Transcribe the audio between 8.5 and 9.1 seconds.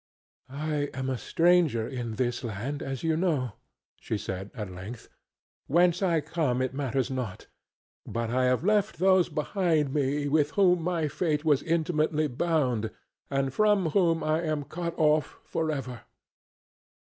left